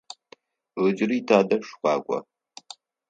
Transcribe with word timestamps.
Ыджыри 0.85 1.19
тадэжь 1.27 1.65
шъукъакӏо. 1.67 2.19